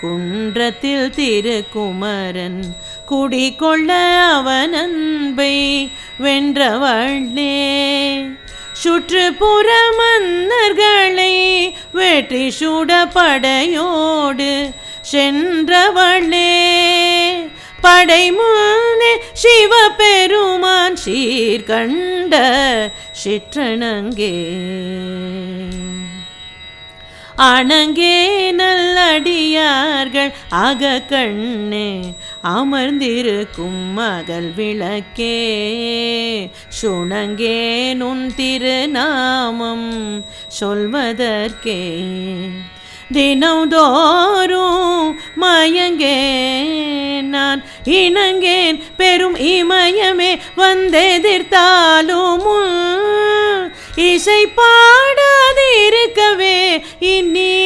குன்றத்தில் 0.00 1.10
திருக்குமரன் 1.10 2.62
குடிகொள்ள 3.06 3.92
அவன் 4.32 4.74
அன்பை 4.74 5.90
வென்றவளே. 6.20 7.58
சுற்றுப்புற 8.72 9.72
மன்னர்களை 9.98 11.72
வெற்றி 11.92 12.54
சுட 12.60 13.10
படையோடு 13.12 14.70
சென்றவளே. 15.12 16.49
படைமானே 17.82 18.78
முன்னே 19.00 19.22
சிவபெருமான் 19.32 20.96
சீர்கண்ட 21.04 22.34
சிற்றனங்கே 23.24 24.34
அணங்கே 27.36 28.50
நல்லடியார்கள் 28.52 30.32
அக 30.48 31.00
கண்ணே 31.00 32.14
அமர்ந்திருக்கும் 32.42 33.92
மகள் 33.92 34.52
விளக்கே. 34.56 35.38
சுணங்கே 36.82 37.94
நுண் 37.94 38.34
திருநாமம் 38.36 40.24
சொல்வதற்கே. 40.60 41.80
தினந்தோறும் 43.12 45.06
மயங்கேன் 45.42 46.74
நான் 47.34 47.60
இணங்கேன் 47.98 48.78
பெரும் 48.96 49.38
இமயமே 49.54 50.32
வந்தெதிர்த்தாலும் 50.56 52.48
இசை 54.08 54.42
பாடாதிருக்கவே 54.58 55.48
இனி 57.14 57.56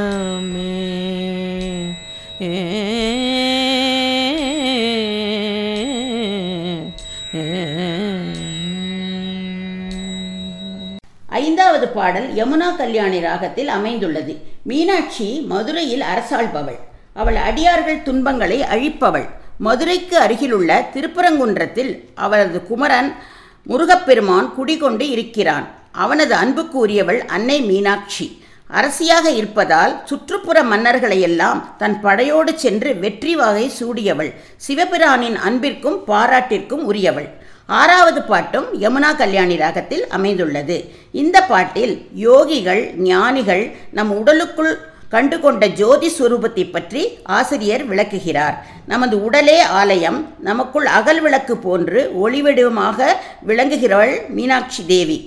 ஐந்தாவது 11.29 11.87
பாடல் 11.87 12.33
யமுனா 12.33 12.75
கல்யாணி 12.75 13.19
ராகத்தில் 13.19 13.67
அமைந்துள்ளது. 13.67 14.37
மீனாட்சி 14.63 15.39
மதுரையில் 15.41 16.01
அரசாள்பவள். 16.01 16.79
அவள் 17.13 17.35
அடியார்கள் 17.35 18.03
துன்பங்களை 18.03 18.61
அழிப்பவள். 18.61 19.29
மதுரைக்கு 19.57 20.17
அருகிலுள்ள 20.17 20.89
திருப்பரங்குன்றத்தில் 20.93 22.05
அவரது 22.15 22.67
குமரன் 22.67 23.15
முருகப்பெருமான் 23.63 24.53
குடிகொண்டு 24.53 25.09
இருக்கிறான். 25.09 25.67
அவனது 25.91 26.35
அன்புக்குரியவள் 26.35 27.25
அன்னை 27.25 27.61
மீனாட்சி. 27.61 28.41
அரசியாக 28.67 29.29
இருப்பதால் 29.29 30.01
சுற்றுப்புற 30.05 30.63
மன்னர்களையெல்லாம் 30.63 31.75
தன் 31.77 32.01
படையோடு 32.01 32.59
சென்று 32.59 32.95
வெற்றி 32.95 33.35
வகை 33.35 33.71
சூடியவள். 33.79 34.33
சிவபிரானின் 34.67 35.35
அன்பிற்கும் 35.35 36.03
பாராட்டிற்கும் 36.07 36.83
உரியவள். 36.83 37.38
ஆறாவது 37.77 38.21
பாட்டும் 38.29 38.67
யமுனா 38.83 39.09
கல்யாணி 39.21 39.55
ராகத்தில் 39.55 40.05
அமைந்துள்ளது. 40.17 40.77
இந்த 41.21 41.37
பாட்டில் 41.51 41.93
யோகிகள் 42.27 42.83
ஞானிகள் 43.09 43.63
நம் 43.97 44.11
உடலுக்குள் 44.19 44.73
கண்டு 45.13 45.37
கொண்ட 45.39 45.67
ஜோதி 45.81 46.09
சுரூபத்தை 46.17 46.63
பற்றி 46.71 47.01
ஆசிரியர் 47.37 47.83
விளக்குகிறார். 47.91 48.55
நமது 48.91 49.15
உடலே 49.27 49.59
ஆலயம் 49.79 50.19
நமக்குள் 50.47 50.87
அகல் 50.97 51.21
விளக்கு 51.21 51.57
போன்று 51.57 52.01
ஒளிவடிவமாக 52.23 53.09
விளங்குகிறவள் 53.49 54.15
மீனாட்சி 54.37 54.83
தேவி. 54.93 55.19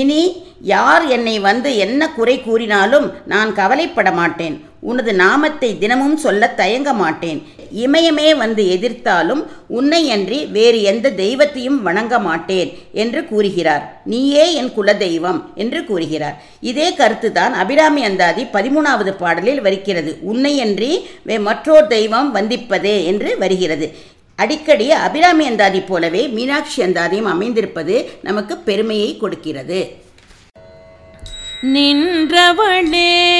இனி 0.00 0.22
யார் 0.72 1.04
என்னை 1.16 1.34
வந்து 1.40 1.70
என்ன 1.84 2.08
குறை 2.18 2.36
கூறினாலும் 2.42 3.06
நான் 3.32 3.50
கவலைப்பட 3.60 4.10
மாட்டேன். 4.20 4.56
உனது 4.90 5.12
நாமத்தை 5.22 5.70
தினமும் 5.82 6.16
சொல்ல 6.24 6.48
தயங்க 6.60 6.90
மாட்டேன். 7.02 7.40
இமயமே 7.84 8.28
வந்து 8.42 8.62
எதிர்த்தாலும் 8.74 9.42
உன்னை 9.78 10.00
அன்றி 10.14 10.38
வேறு 10.56 10.78
எந்த 10.90 11.12
தெய்வத்தையும் 11.22 11.78
வணங்க 11.86 12.18
மாட்டேன் 12.26 12.70
என்று 13.02 13.20
கூறுகிறார். 13.30 13.84
நீயே 14.12 14.44
என் 14.60 14.72
குலதெய்வம் 14.76 15.40
என்று 15.54 15.80
கூறுகிறார். 15.90 16.36
இதே 16.70 16.88
கருத்துதான் 17.00 17.56
அபிராமி 17.62 18.04
அந்தாதி 18.10 18.44
பதிமூணாவது 18.56 19.14
பாடலில் 19.22 19.60
வருகிறது. 19.68 20.12
உன்னையன்றி 20.32 20.92
வே 21.28 21.38
மற்றோர் 21.48 21.92
தெய்வம் 21.96 22.30
வந்திப்பதே 22.34 22.96
என்று 23.12 23.32
வருகிறது. 23.44 23.88
அடிக்கடி 24.38 24.86
அபிராமி 25.04 25.44
அந்தாதி 25.46 25.80
போலவே 25.80 26.22
மீனாட்சி 26.36 26.80
அந்தாதியும் 26.82 27.30
அமைந்திருப்பது 27.34 27.94
நமக்கு 28.22 28.56
பெருமையை 28.68 29.10
கொடுக்கிறது. 29.16 29.80
நின்றவளே 31.62 33.34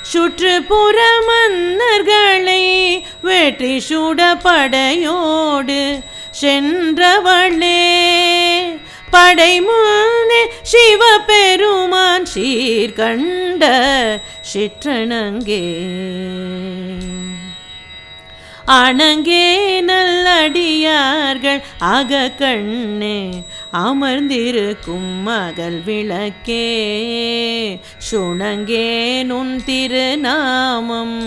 சுற்றுப்புற 0.02 1.02
மன்னர்களை 1.28 3.02
வெற்றி 3.22 3.82
சுட 3.88 4.40
படையோடு 4.42 5.98
சென்றவளே. 6.40 8.11
படை 9.12 9.60
முன்னே 9.60 10.40
சிவபெருமான் 10.62 12.26
சீர்கண்ட 12.34 13.64
சிற்றணங்கே. 14.52 15.64
அணங்கே 18.66 19.80
நல்லடியார்கள் 19.80 21.62
அக 21.78 22.30
கண்ணே 22.38 23.30
அமர்ந்திருக்கும் 23.70 25.22
மகள் 25.22 25.80
விளக்கே. 25.86 26.66
சுணங்கே 28.10 29.22
நுண் 29.22 29.62
திருநாமம் 29.64 31.20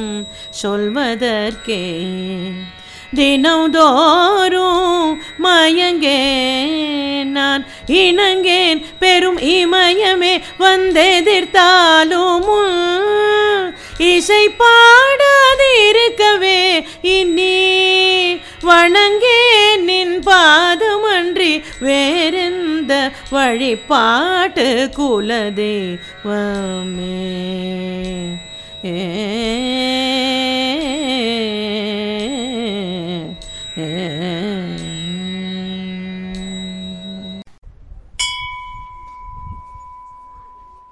சொல்வதற்கே. 0.63 1.83
தினந்தோறும் 3.13 5.21
மயங்கேன் 5.43 7.23
நான். 7.23 7.65
இணங்கேன். 7.87 8.85
பெரும் 8.99 9.37
இமயமே 9.37 10.41
வந்தெதிர்த்தாலும் 10.59 12.43
இசை 13.97 14.49
பாடாதிருக்கவே 14.49 16.85
இனி 17.01 18.39
வணங்கேன் 18.63 19.79
நின் 19.79 20.21
பாதமன்றி 20.25 21.63
வேறெந்த 21.79 23.11
வழிபாட்டு 23.29 24.89
குலதெய்வமே. 24.97 25.99
ஏ 28.85 30.84
Mm-hmm. 33.75 34.94